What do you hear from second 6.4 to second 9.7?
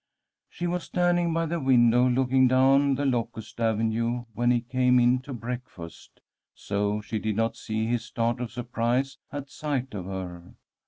so she did not see his start of surprise at